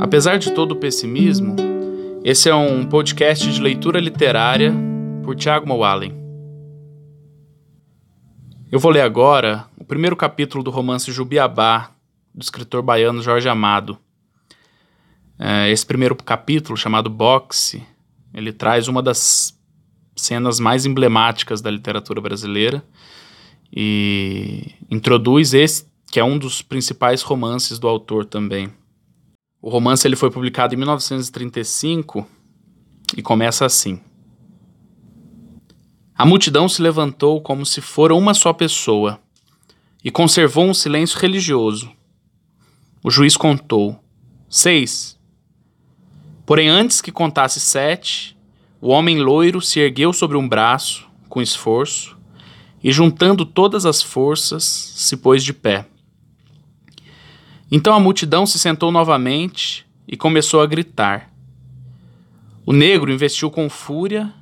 Apesar 0.00 0.38
de 0.38 0.52
todo 0.52 0.72
o 0.72 0.76
pessimismo, 0.76 1.56
esse 2.22 2.48
é 2.48 2.54
um 2.54 2.84
podcast 2.86 3.50
de 3.50 3.60
leitura 3.60 3.98
literária 3.98 4.72
por 5.24 5.34
Tiago 5.34 5.66
Moalen. 5.66 6.14
Eu 8.70 8.78
vou 8.78 8.90
ler 8.90 9.00
agora 9.00 9.66
o 9.76 9.84
primeiro 9.84 10.16
capítulo 10.16 10.62
do 10.62 10.70
romance 10.70 11.10
Jubiabá, 11.10 11.90
do 12.34 12.42
escritor 12.42 12.82
baiano 12.82 13.22
Jorge 13.22 13.48
Amado. 13.48 13.98
É, 15.38 15.70
esse 15.70 15.84
primeiro 15.84 16.14
capítulo, 16.14 16.76
chamado 16.76 17.10
Boxe, 17.10 17.82
ele 18.32 18.52
traz 18.52 18.88
uma 18.88 19.02
das 19.02 19.58
cenas 20.14 20.60
mais 20.60 20.86
emblemáticas 20.86 21.60
da 21.60 21.70
literatura 21.70 22.20
brasileira 22.20 22.82
e 23.72 24.74
introduz 24.90 25.54
esse, 25.54 25.86
que 26.10 26.20
é 26.20 26.24
um 26.24 26.38
dos 26.38 26.62
principais 26.62 27.22
romances 27.22 27.78
do 27.78 27.88
autor 27.88 28.24
também. 28.24 28.72
O 29.66 29.68
romance 29.68 30.06
ele 30.06 30.14
foi 30.14 30.30
publicado 30.30 30.74
em 30.74 30.76
1935 30.76 32.24
e 33.16 33.20
começa 33.20 33.66
assim: 33.66 34.00
A 36.14 36.24
multidão 36.24 36.68
se 36.68 36.80
levantou 36.80 37.40
como 37.40 37.66
se 37.66 37.80
fora 37.80 38.14
uma 38.14 38.32
só 38.32 38.52
pessoa 38.52 39.18
e 40.04 40.08
conservou 40.08 40.66
um 40.66 40.72
silêncio 40.72 41.18
religioso. 41.18 41.90
O 43.02 43.10
juiz 43.10 43.36
contou: 43.36 43.98
seis. 44.48 45.18
Porém, 46.46 46.68
antes 46.68 47.00
que 47.00 47.10
contasse 47.10 47.58
sete, 47.58 48.38
o 48.80 48.90
homem 48.90 49.18
loiro 49.18 49.60
se 49.60 49.80
ergueu 49.80 50.12
sobre 50.12 50.36
um 50.36 50.48
braço, 50.48 51.08
com 51.28 51.42
esforço, 51.42 52.16
e 52.80 52.92
juntando 52.92 53.44
todas 53.44 53.84
as 53.84 54.00
forças, 54.00 54.62
se 54.62 55.16
pôs 55.16 55.42
de 55.42 55.52
pé. 55.52 55.88
Então 57.70 57.94
a 57.94 58.00
multidão 58.00 58.46
se 58.46 58.58
sentou 58.58 58.92
novamente 58.92 59.84
e 60.06 60.16
começou 60.16 60.60
a 60.60 60.66
gritar. 60.66 61.30
O 62.64 62.72
negro 62.72 63.12
investiu 63.12 63.50
com 63.50 63.68
fúria 63.68 64.32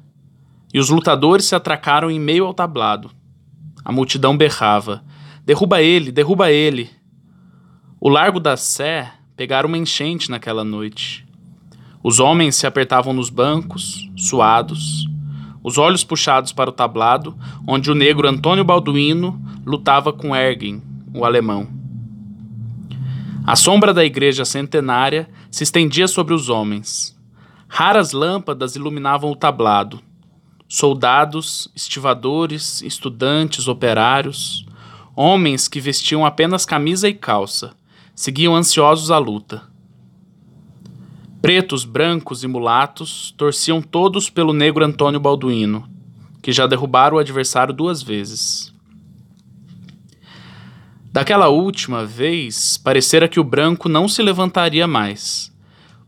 e 0.73 0.79
os 0.79 0.91
lutadores 0.91 1.47
se 1.47 1.55
atracaram 1.55 2.11
em 2.11 2.21
meio 2.21 2.45
ao 2.45 2.53
tablado. 2.53 3.11
A 3.85 3.91
multidão 3.91 4.37
berrava: 4.37 5.05
Derruba 5.45 5.81
ele, 5.83 6.13
derruba 6.13 6.51
ele. 6.51 6.91
O 8.01 8.09
largo 8.09 8.41
da 8.41 8.57
Sé 8.57 9.11
pegara 9.37 9.67
uma 9.67 9.79
enchente 9.79 10.31
naquela 10.31 10.65
noite. 10.65 11.27
Os 12.03 12.21
homens 12.21 12.57
se 12.57 12.67
apertavam 12.67 13.15
nos 13.15 13.31
bancos, 13.31 14.11
suados, 14.17 15.09
os 15.63 15.79
olhos 15.79 16.05
puxados 16.05 16.53
para 16.53 16.69
o 16.69 16.73
tablado, 16.73 17.35
onde 17.67 17.91
o 17.91 17.95
negro 17.95 18.29
Antônio 18.29 18.65
Balduino 18.65 19.41
lutava 19.65 20.13
com 20.13 20.37
Ergen, 20.37 20.83
o 21.15 21.25
alemão. 21.25 21.84
A 23.47 23.57
sombra 23.57 23.93
da 23.93 24.03
igreja 24.03 24.43
centenária 24.43 25.29
se 25.51 25.65
estendia 25.65 26.09
sobre 26.09 26.33
os 26.33 26.49
homens. 26.49 27.15
Raras 27.69 28.13
lâmpadas 28.13 28.75
iluminavam 28.75 29.31
o 29.31 29.37
tablado. 29.37 30.01
Soldados, 30.67 31.71
estivadores, 31.77 32.81
estudantes, 32.81 33.69
operários, 33.69 34.65
homens 35.15 35.69
que 35.69 35.79
vestiam 35.79 36.25
apenas 36.25 36.65
camisa 36.65 37.07
e 37.07 37.13
calça, 37.13 37.77
seguiam 38.15 38.57
ansiosos 38.57 39.11
a 39.11 39.19
luta. 39.19 39.63
Pretos, 41.43 41.85
brancos 41.85 42.45
e 42.45 42.49
mulatos 42.49 43.35
torciam 43.37 43.83
todos 43.83 44.31
pelo 44.31 44.55
negro 44.55 44.83
Antônio 44.87 45.21
Balduino, 45.21 45.87
que 46.41 46.51
já 46.51 46.67
derrubara 46.67 47.15
o 47.15 47.19
adversário 47.19 47.75
duas 47.75 48.03
vezes. 48.03 48.74
Daquela 51.15 51.47
última 51.47 52.05
vez, 52.05 52.77
parecera 52.77 53.29
que 53.29 53.39
o 53.39 53.45
branco 53.45 53.89
não 53.89 54.09
se 54.09 54.21
levantaria 54.21 54.85
mais. 54.85 55.49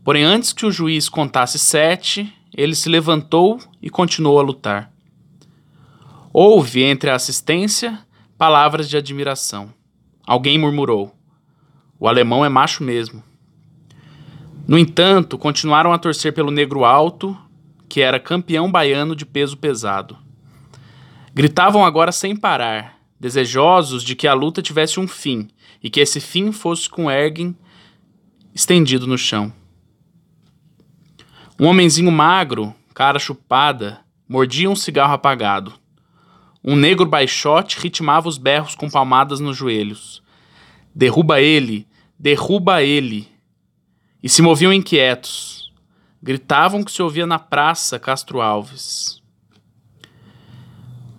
Porém, 0.03 0.25
antes 0.25 0.51
que 0.51 0.65
o 0.65 0.71
juiz 0.71 1.07
contasse 1.07 1.57
sete, 1.57 2.29
ele 2.53 2.75
se 2.75 2.89
levantou 2.89 3.57
e 3.81 3.89
continuou 3.89 4.37
a 4.37 4.43
lutar. 4.43 4.91
Houve 6.33 6.83
entre 6.83 7.09
a 7.09 7.15
assistência 7.15 7.99
palavras 8.37 8.89
de 8.89 8.97
admiração. 8.97 9.73
Alguém 10.25 10.57
murmurou: 10.57 11.15
O 11.97 12.05
alemão 12.05 12.43
é 12.43 12.49
macho 12.49 12.83
mesmo. 12.83 13.23
No 14.67 14.77
entanto, 14.77 15.37
continuaram 15.37 15.93
a 15.93 15.97
torcer 15.97 16.33
pelo 16.33 16.51
negro 16.51 16.83
alto, 16.83 17.33
que 17.87 18.01
era 18.01 18.19
campeão 18.19 18.69
baiano 18.69 19.15
de 19.15 19.25
peso 19.25 19.55
pesado. 19.55 20.17
Gritavam 21.33 21.85
agora 21.85 22.11
sem 22.11 22.35
parar, 22.35 22.96
desejosos 23.19 24.03
de 24.03 24.15
que 24.15 24.27
a 24.27 24.33
luta 24.33 24.61
tivesse 24.61 24.99
um 24.99 25.07
fim 25.07 25.49
e 25.81 25.89
que 25.89 25.99
esse 25.99 26.19
fim 26.19 26.51
fosse 26.51 26.89
com 26.89 27.09
Ergen 27.09 27.55
estendido 28.53 29.05
no 29.05 29.17
chão. 29.17 29.51
Um 31.59 31.65
homenzinho 31.65 32.11
magro, 32.11 32.73
cara 32.93 33.19
chupada, 33.19 34.01
mordia 34.27 34.69
um 34.69 34.75
cigarro 34.75 35.13
apagado. 35.13 35.73
Um 36.63 36.75
negro 36.75 37.05
baixote 37.05 37.79
ritmava 37.79 38.27
os 38.27 38.37
berros 38.37 38.75
com 38.75 38.89
palmadas 38.89 39.39
nos 39.39 39.55
joelhos. 39.55 40.21
Derruba 40.93 41.39
ele, 41.39 41.87
derruba 42.19 42.83
ele. 42.83 43.27
E 44.21 44.27
se 44.27 44.41
moviam 44.41 44.73
inquietos. 44.73 45.71
Gritavam 46.21 46.83
que 46.83 46.91
se 46.91 47.01
ouvia 47.01 47.25
na 47.25 47.39
praça 47.39 47.99
Castro 47.99 48.41
Alves. 48.41 49.21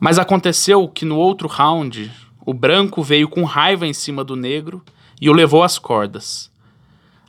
Mas 0.00 0.18
aconteceu 0.18 0.86
que 0.88 1.04
no 1.04 1.16
outro 1.16 1.48
round, 1.48 2.10
o 2.46 2.54
branco 2.54 3.02
veio 3.02 3.28
com 3.28 3.44
raiva 3.44 3.86
em 3.86 3.92
cima 3.92 4.22
do 4.22 4.36
negro 4.36 4.82
e 5.20 5.28
o 5.28 5.32
levou 5.32 5.62
às 5.62 5.78
cordas. 5.78 6.50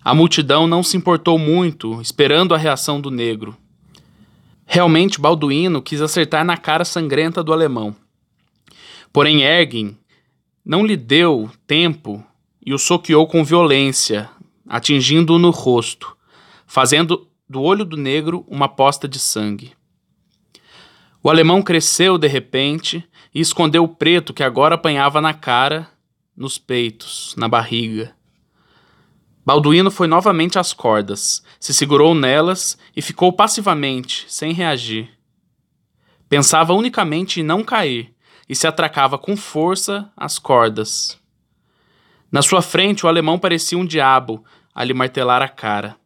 A 0.04 0.14
multidão 0.14 0.68
não 0.68 0.82
se 0.82 0.96
importou 0.96 1.38
muito, 1.38 2.00
esperando 2.02 2.54
a 2.54 2.58
reação 2.58 3.02
do 3.02 3.12
negro. 3.12 3.58
Realmente, 4.66 5.20
Balduino 5.20 5.82
quis 5.82 6.02
acertar 6.02 6.46
na 6.46 6.56
cara 6.56 6.86
sangrenta 6.86 7.44
do 7.44 7.52
alemão. 7.52 7.96
Porém, 9.12 9.42
Ergin 9.42 9.98
não 10.64 10.86
lhe 10.86 10.96
deu 10.96 11.50
tempo 11.66 12.24
e 12.64 12.74
o 12.74 12.78
soqueou 12.78 13.26
com 13.26 13.44
violência, 13.44 14.30
atingindo-o 14.68 15.40
no 15.40 15.50
rosto, 15.50 16.16
fazendo 16.68 17.28
do 17.50 17.62
olho 17.64 17.84
do 17.84 17.98
negro 17.98 18.46
uma 18.48 18.70
posta 18.70 19.08
de 19.08 19.18
sangue. 19.18 19.74
O 21.22 21.30
alemão 21.30 21.62
cresceu 21.62 22.18
de 22.18 22.28
repente 22.28 23.04
e 23.34 23.42
escondeu 23.42 23.84
o 23.84 23.90
preto 23.90 24.34
que 24.34 24.42
agora 24.42 24.76
apanhava 24.76 25.20
na 25.20 25.34
cara, 25.34 25.90
nos 26.36 26.58
peitos, 26.58 27.36
na 27.38 27.48
barriga. 27.48 28.16
Balduíno 29.46 29.92
foi 29.92 30.08
novamente 30.08 30.58
às 30.58 30.72
cordas, 30.72 31.44
se 31.60 31.74
segurou 31.74 32.16
nelas 32.16 32.78
e 32.96 33.02
ficou 33.02 33.34
passivamente, 33.34 34.26
sem 34.30 34.54
reagir. 34.54 35.10
Pensava 36.30 36.74
unicamente 36.74 37.42
em 37.42 37.44
não 37.44 37.64
cair 37.64 38.14
e 38.48 38.56
se 38.56 38.66
atracava 38.66 39.18
com 39.18 39.36
força 39.36 40.10
às 40.16 40.40
cordas. 40.40 41.20
Na 42.32 42.42
sua 42.42 42.62
frente, 42.62 43.06
o 43.06 43.10
alemão 43.10 43.38
parecia 43.38 43.78
um 43.78 43.86
diabo 43.86 44.44
a 44.74 44.84
lhe 44.84 44.94
martelar 44.94 45.42
a 45.42 45.50
cara. 45.50 45.98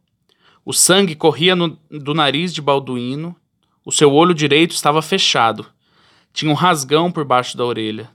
O 0.64 0.72
sangue 0.72 1.14
corria 1.14 1.54
no, 1.54 1.78
do 1.90 2.14
nariz 2.14 2.52
de 2.52 2.62
Balduíno 2.62 3.36
o 3.84 3.92
seu 3.92 4.12
olho 4.12 4.34
direito 4.34 4.72
estava 4.72 5.02
fechado. 5.02 5.66
Tinha 6.32 6.50
um 6.50 6.54
rasgão 6.54 7.12
por 7.12 7.24
baixo 7.24 7.56
da 7.56 7.64
orelha. 7.64 8.10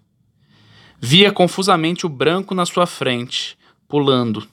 Via 0.99 1.31
confusamente 1.31 2.05
o 2.05 2.09
branco 2.09 2.55
na 2.55 2.65
sua 2.65 2.85
frente, 2.85 3.57
pulando. 3.87 4.47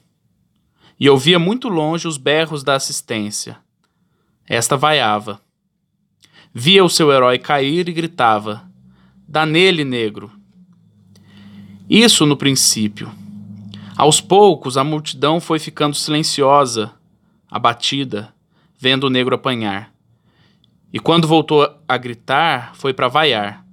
E 0.99 1.09
ouvia 1.09 1.39
muito 1.39 1.67
longe 1.67 2.07
os 2.07 2.17
berros 2.17 2.63
da 2.63 2.75
assistência. 2.75 3.57
Esta 4.47 4.77
vaiava. 4.77 5.41
Via 6.53 6.83
o 6.83 6.89
seu 6.89 7.11
herói 7.11 7.37
cair 7.37 7.89
e 7.89 7.93
gritava: 7.93 8.69
Dá 9.27 9.45
nele, 9.45 9.83
negro! 9.83 10.31
Isso 11.89 12.25
no 12.25 12.37
princípio. 12.37 13.11
Aos 13.95 14.21
poucos, 14.21 14.77
a 14.77 14.83
multidão 14.83 15.39
foi 15.39 15.57
ficando 15.57 15.95
silenciosa, 15.95 16.93
abatida, 17.49 18.33
vendo 18.77 19.05
o 19.05 19.09
negro 19.09 19.35
apanhar. 19.35 19.96
E 20.91 20.99
quando 20.99 21.27
voltou 21.27 21.69
a 21.87 21.97
gritar, 21.97 22.73
foi 22.75 22.93
para 22.93 23.07
vaiar. 23.07 23.65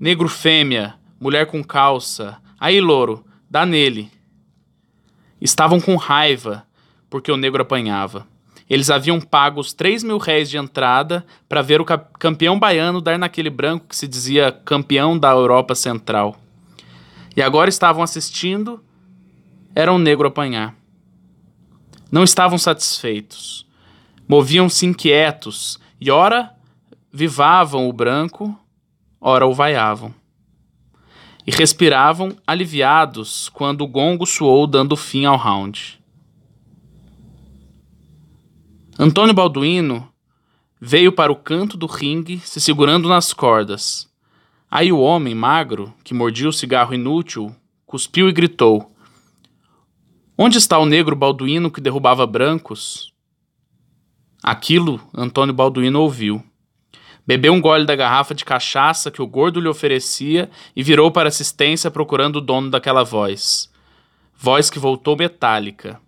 Negro 0.00 0.28
fêmea, 0.28 0.94
mulher 1.20 1.46
com 1.46 1.62
calça, 1.62 2.38
aí 2.58 2.80
louro, 2.80 3.24
dá 3.50 3.66
nele. 3.66 4.10
Estavam 5.40 5.80
com 5.80 5.96
raiva, 5.96 6.66
porque 7.10 7.30
o 7.30 7.36
negro 7.36 7.62
apanhava. 7.62 8.26
Eles 8.68 8.90
haviam 8.90 9.20
pago 9.20 9.60
os 9.60 9.72
três 9.72 10.02
mil 10.02 10.18
réis 10.18 10.50
de 10.50 10.58
entrada 10.58 11.24
para 11.48 11.62
ver 11.62 11.80
o 11.80 11.84
campeão 11.84 12.58
baiano 12.58 13.00
dar 13.00 13.18
naquele 13.18 13.48
branco 13.48 13.86
que 13.88 13.96
se 13.96 14.06
dizia 14.06 14.52
campeão 14.52 15.18
da 15.18 15.30
Europa 15.30 15.74
Central. 15.74 16.38
E 17.36 17.40
agora 17.40 17.70
estavam 17.70 18.02
assistindo, 18.02 18.82
era 19.74 19.92
um 19.92 19.98
negro 19.98 20.28
apanhar. 20.28 20.74
Não 22.10 22.24
estavam 22.24 22.58
satisfeitos. 22.58 23.66
Moviam-se 24.26 24.84
inquietos 24.84 25.78
e 26.00 26.10
ora 26.10 26.54
vivavam 27.12 27.88
o 27.88 27.92
branco, 27.92 28.58
ora 29.20 29.46
o 29.46 29.52
vaiavam. 29.52 30.14
E 31.46 31.50
respiravam 31.50 32.36
aliviados 32.46 33.48
quando 33.48 33.82
o 33.82 33.88
gongo 33.88 34.26
soou 34.26 34.66
dando 34.66 34.96
fim 34.96 35.24
ao 35.24 35.36
round. 35.36 35.98
Antônio 38.98 39.32
Balduino 39.32 40.08
veio 40.80 41.12
para 41.12 41.32
o 41.32 41.36
canto 41.36 41.76
do 41.76 41.86
ringue, 41.86 42.38
se 42.40 42.60
segurando 42.60 43.08
nas 43.08 43.32
cordas. 43.32 44.08
Aí 44.70 44.92
o 44.92 44.98
homem 44.98 45.34
magro, 45.34 45.94
que 46.04 46.12
mordia 46.12 46.48
o 46.48 46.52
cigarro 46.52 46.94
inútil, 46.94 47.54
cuspiu 47.86 48.28
e 48.28 48.32
gritou: 48.32 48.92
Onde 50.36 50.58
está 50.58 50.78
o 50.78 50.84
negro 50.84 51.16
Balduino 51.16 51.70
que 51.70 51.80
derrubava 51.80 52.26
brancos? 52.26 53.14
Aquilo 54.42 55.00
Antônio 55.14 55.54
Balduino 55.54 56.00
ouviu. 56.00 56.42
Bebeu 57.26 57.52
um 57.52 57.60
gole 57.60 57.84
da 57.84 57.94
garrafa 57.94 58.34
de 58.34 58.44
cachaça 58.44 59.10
que 59.10 59.20
o 59.20 59.26
gordo 59.26 59.60
lhe 59.60 59.68
oferecia 59.68 60.50
e 60.74 60.82
virou 60.82 61.10
para 61.10 61.28
assistência 61.28 61.90
procurando 61.90 62.36
o 62.36 62.40
dono 62.40 62.70
daquela 62.70 63.04
voz. 63.04 63.70
Voz 64.34 64.70
que 64.70 64.78
voltou 64.78 65.16
metálica. 65.16 66.00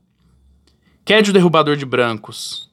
Quede 1.04 1.30
o 1.30 1.32
derrubador 1.32 1.76
de 1.76 1.84
brancos. 1.84 2.70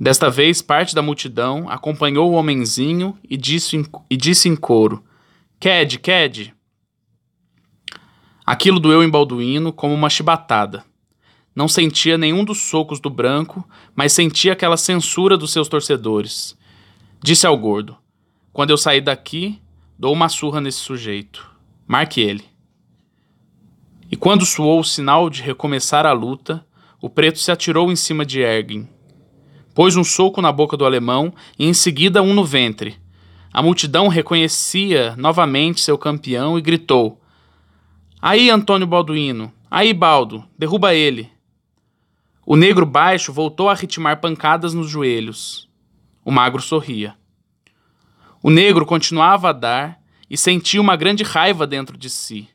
Desta 0.00 0.30
vez, 0.30 0.62
parte 0.62 0.94
da 0.94 1.02
multidão 1.02 1.68
acompanhou 1.68 2.30
o 2.30 2.34
homenzinho 2.34 3.18
e 3.28 3.36
disse 3.36 3.76
em, 3.76 3.84
e 4.08 4.16
disse 4.16 4.48
em 4.48 4.56
coro: 4.56 5.04
Quede, 5.60 5.98
quede. 5.98 6.54
Aquilo 8.44 8.80
doeu 8.80 9.02
em 9.04 9.10
Balduíno 9.10 9.72
como 9.72 9.94
uma 9.94 10.10
chibatada. 10.10 10.84
Não 11.54 11.68
sentia 11.68 12.16
nenhum 12.16 12.44
dos 12.44 12.62
socos 12.62 12.98
do 12.98 13.10
branco, 13.10 13.66
mas 13.94 14.12
sentia 14.12 14.52
aquela 14.52 14.76
censura 14.76 15.36
dos 15.36 15.52
seus 15.52 15.68
torcedores. 15.68 16.56
Disse 17.22 17.46
ao 17.46 17.56
gordo: 17.56 17.96
Quando 18.52 18.70
eu 18.70 18.78
sair 18.78 19.02
daqui, 19.02 19.60
dou 19.98 20.12
uma 20.12 20.28
surra 20.28 20.60
nesse 20.60 20.78
sujeito. 20.78 21.50
Marque 21.86 22.20
ele. 22.20 22.44
E 24.10 24.16
quando 24.16 24.46
soou 24.46 24.80
o 24.80 24.84
sinal 24.84 25.28
de 25.28 25.42
recomeçar 25.42 26.06
a 26.06 26.12
luta, 26.12 26.64
o 27.00 27.08
preto 27.10 27.38
se 27.38 27.50
atirou 27.50 27.90
em 27.90 27.96
cima 27.96 28.24
de 28.24 28.40
Ergin. 28.40 28.88
Pôs 29.74 29.96
um 29.96 30.04
soco 30.04 30.42
na 30.42 30.52
boca 30.52 30.76
do 30.76 30.84
alemão 30.84 31.32
e 31.58 31.66
em 31.66 31.74
seguida 31.74 32.22
um 32.22 32.34
no 32.34 32.44
ventre. 32.44 32.96
A 33.52 33.62
multidão 33.62 34.08
reconhecia 34.08 35.14
novamente 35.16 35.80
seu 35.80 35.98
campeão 35.98 36.58
e 36.58 36.62
gritou: 36.62 37.20
Aí, 38.20 38.48
Antônio 38.48 38.86
Balduino! 38.86 39.52
Aí, 39.70 39.92
Baldo! 39.92 40.44
Derruba 40.58 40.94
ele! 40.94 41.30
O 42.44 42.56
negro 42.56 42.84
baixo 42.84 43.32
voltou 43.32 43.68
a 43.68 43.74
ritmar 43.74 44.20
pancadas 44.20 44.74
nos 44.74 44.88
joelhos. 44.88 45.68
O 46.24 46.32
magro 46.32 46.60
sorria. 46.60 47.14
O 48.42 48.50
negro 48.50 48.84
continuava 48.84 49.50
a 49.50 49.52
dar 49.52 50.00
e 50.28 50.36
sentia 50.36 50.80
uma 50.80 50.96
grande 50.96 51.22
raiva 51.22 51.66
dentro 51.68 51.96
de 51.96 52.10
si. 52.10 52.48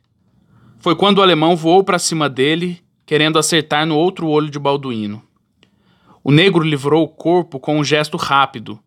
Foi 0.80 0.94
quando 0.94 1.19
o 1.19 1.22
alemão 1.22 1.56
voou 1.56 1.84
para 1.86 1.98
cima 1.98 2.28
dele 2.28 2.84
querendo 3.06 3.39
acertar 3.39 3.86
no 3.86 3.95
outro 3.95 4.28
olho 4.28 4.50
de 4.50 4.60
Balduíno. 4.60 5.24
O 6.22 6.31
negro 6.33 6.62
livrou 6.62 7.06
o 7.06 7.07
corpo 7.07 7.57
com 7.57 7.80
um 7.80 7.83
gesto 7.83 8.18
rápido, 8.18 8.78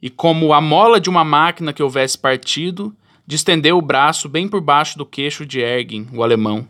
e 0.00 0.08
como 0.08 0.52
a 0.52 0.60
mola 0.60 1.00
de 1.00 1.10
uma 1.10 1.24
máquina 1.24 1.72
que 1.72 1.82
houvesse 1.82 2.16
partido, 2.16 2.94
distendeu 3.26 3.76
o 3.76 3.82
braço 3.82 4.28
bem 4.28 4.46
por 4.46 4.60
baixo 4.60 4.96
do 4.96 5.04
queixo 5.04 5.44
de 5.44 5.58
Ergin, 5.58 6.06
o 6.12 6.22
alemão. 6.22 6.68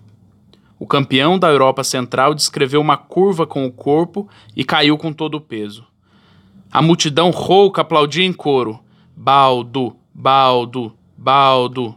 O 0.79 0.87
campeão 0.87 1.39
da 1.39 1.49
Europa 1.49 1.83
Central 1.83 2.35
descreveu 2.35 2.81
uma 2.81 2.97
curva 2.97 3.47
com 3.47 3.67
o 3.67 3.73
corpo 3.73 4.29
e 4.55 4.65
caiu 4.65 4.99
com 4.99 5.13
todo 5.13 5.37
o 5.37 5.41
peso. 5.41 5.87
A 6.71 6.83
multidão 6.83 7.31
rouca 7.31 7.83
aplaudia 7.83 8.25
em 8.25 8.33
coro: 8.33 8.81
Baldo, 9.17 9.97
baldo, 10.13 10.93
baldo. 11.17 11.97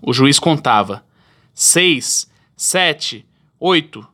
O 0.00 0.12
juiz 0.12 0.38
contava: 0.38 1.04
seis, 1.52 2.30
sete, 2.56 3.26
Oito. 3.66 4.06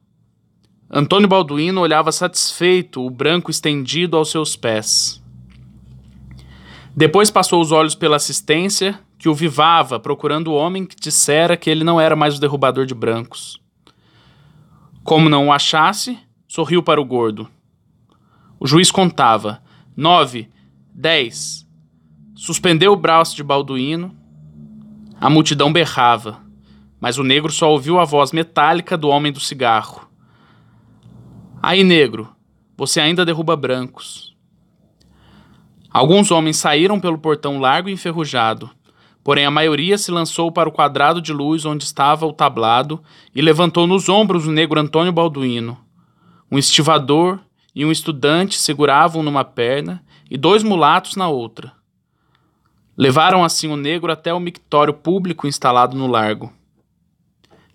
Antônio 0.89 1.27
Balduino 1.27 1.81
olhava 1.81 2.13
satisfeito 2.13 3.05
o 3.05 3.11
branco 3.11 3.51
estendido 3.51 4.17
aos 4.17 4.31
seus 4.31 4.55
pés. 4.55 5.21
Depois 6.95 7.33
passou 7.33 7.61
os 7.61 7.73
olhos 7.73 7.97
pela 7.97 8.15
assistência, 8.15 9.01
que 9.21 9.29
o 9.29 9.35
vivava, 9.35 10.01
procurando 10.01 10.49
o 10.49 10.55
homem 10.55 10.85
que 10.85 10.97
dissera 10.97 11.57
que 11.57 11.71
ele 11.71 11.85
não 11.85 12.01
era 12.01 12.17
mais 12.17 12.37
o 12.37 12.41
derrubador 12.41 12.85
de 12.85 12.95
brancos. 12.95 13.61
Como 15.05 15.29
não 15.29 15.47
o 15.47 15.53
achasse, 15.53 16.19
sorriu 16.49 16.83
para 16.83 17.01
o 17.01 17.05
gordo. 17.05 17.49
O 18.59 18.67
juiz 18.67 18.91
contava: 18.91 19.63
nove, 19.97 20.51
dez. 20.93 21.65
Suspendeu 22.35 22.93
o 22.93 22.97
braço 22.97 23.37
de 23.37 23.45
Balduino. 23.45 24.13
A 25.21 25.31
multidão 25.31 25.73
berrava 25.73 26.51
mas 27.01 27.17
o 27.17 27.25
negro 27.25 27.51
só 27.51 27.73
ouviu 27.73 27.99
a 27.99 28.05
voz 28.05 28.31
metálica 28.31 28.97
do 28.97 29.09
homem 29.09 29.33
do 29.33 29.41
cigarro. 29.41 30.07
Aí, 31.63 31.83
negro, 31.83 32.29
você 32.77 33.01
ainda 33.01 33.25
derruba 33.25 33.57
brancos. 33.57 34.37
Alguns 35.91 36.31
homens 36.31 36.59
saíram 36.59 37.01
pelo 37.01 37.19
portão 37.19 37.59
largo 37.59 37.89
e 37.89 37.93
enferrujado, 37.93 38.71
porém 39.23 39.45
a 39.45 39.51
maioria 39.51 39.99
se 39.99 40.11
lançou 40.11 40.51
para 40.51 40.69
o 40.69 40.73
quadrado 40.73 41.21
de 41.21 41.33
luz 41.33 41.65
onde 41.65 41.85
estava 41.85 42.27
o 42.27 42.33
tablado 42.33 43.03
e 43.35 43.43
levantou 43.43 43.87
nos 43.87 44.09
ombros 44.09 44.47
o 44.47 44.53
negro 44.53 44.81
Antônio 44.81 45.13
Balduino. 45.13 45.79
Um 46.51 46.59
estivador 46.59 47.39
e 47.75 47.85
um 47.85 47.93
estudante 47.93 48.59
seguravam 48.59 49.23
numa 49.23 49.45
perna 49.45 50.03
e 50.31 50.37
dois 50.37 50.63
mulatos 50.63 51.17
na 51.17 51.29
outra. 51.29 51.73
Levaram 52.97 53.45
assim 53.45 53.69
o 53.69 53.77
negro 53.77 54.11
até 54.13 54.33
o 54.33 54.41
mictório 54.41 54.93
público 54.93 55.47
instalado 55.47 55.97
no 55.97 56.07
largo 56.07 56.53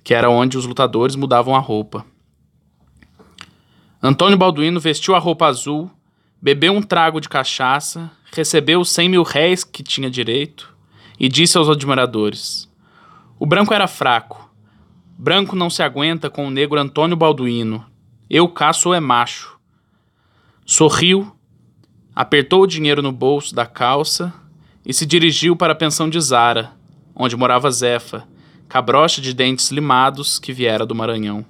que 0.05 0.13
era 0.13 0.29
onde 0.29 0.55
os 0.55 0.67
lutadores 0.67 1.15
mudavam 1.15 1.55
a 1.55 1.59
roupa. 1.59 2.05
Antônio 4.01 4.37
Balduino 4.37 4.79
vestiu 4.79 5.15
a 5.15 5.19
roupa 5.19 5.47
azul, 5.47 5.89
bebeu 6.39 6.73
um 6.73 6.81
trago 6.81 7.19
de 7.19 7.27
cachaça, 7.27 8.11
recebeu 8.31 8.79
os 8.79 8.91
cem 8.91 9.09
mil 9.09 9.23
réis 9.23 9.63
que 9.63 9.81
tinha 9.81 10.07
direito 10.07 10.74
e 11.19 11.27
disse 11.27 11.57
aos 11.57 11.69
admiradores: 11.69 12.69
O 13.39 13.45
branco 13.45 13.73
era 13.73 13.87
fraco. 13.87 14.49
Branco 15.17 15.55
não 15.55 15.69
se 15.69 15.81
aguenta 15.81 16.29
com 16.29 16.47
o 16.47 16.51
negro 16.51 16.79
Antônio 16.79 17.15
Balduino. 17.15 17.85
Eu 18.29 18.49
caço 18.49 18.93
é 18.93 18.99
macho. 18.99 19.57
Sorriu, 20.65 21.33
apertou 22.13 22.63
o 22.63 22.67
dinheiro 22.67 23.01
no 23.01 23.11
bolso 23.11 23.55
da 23.55 23.65
calça 23.65 24.33
e 24.85 24.93
se 24.93 25.05
dirigiu 25.05 25.55
para 25.55 25.73
a 25.73 25.75
pensão 25.75 26.09
de 26.09 26.19
Zara, 26.19 26.71
onde 27.15 27.35
morava 27.35 27.71
Zefa, 27.71 28.27
cabrocha 28.67 29.21
de 29.21 29.33
dentes 29.33 29.71
limados 29.71 30.37
que 30.37 30.51
viera 30.51 30.85
do 30.85 30.95
Maranhão. 30.95 31.45